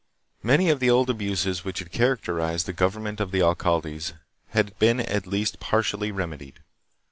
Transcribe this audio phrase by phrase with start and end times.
[0.41, 4.13] Many of the old abuses which had characterized the government of the alcaldes
[4.47, 6.63] had been at least partially remedied.